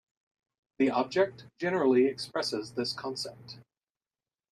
The 0.79 0.89
object 0.89 1.45
generally 1.59 2.07
expresses 2.07 2.71
this 2.71 2.91
concept. 2.91 3.59